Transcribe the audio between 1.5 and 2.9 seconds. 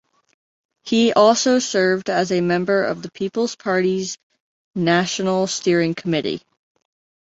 served as a Member